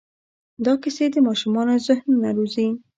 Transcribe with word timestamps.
دا 0.65 0.73
کیسې 0.83 1.05
د 1.13 1.15
ماشومانو 1.27 1.73
ذهنونه 1.87 2.29
روزي. 2.37 2.67